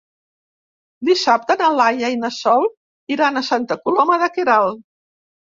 [1.09, 2.67] Dissabte na Laia i na Sol
[3.17, 4.83] iran a Santa Coloma de Queralt.